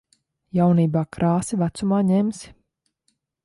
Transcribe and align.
Jaunībā 0.59 1.03
krāsi, 1.17 1.61
vecumā 1.65 2.03
ņemsi. 2.11 2.53